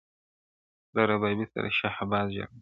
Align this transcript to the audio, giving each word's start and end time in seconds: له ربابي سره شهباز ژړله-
له 0.95 1.01
ربابي 1.11 1.45
سره 1.53 1.69
شهباز 1.79 2.27
ژړله- 2.35 2.47